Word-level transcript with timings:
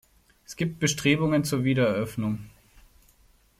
Es 0.47 0.55
gibt 0.55 0.79
Bestrebungen 0.79 1.43
zur 1.43 1.63
Wiedereröffnung. 1.63 2.49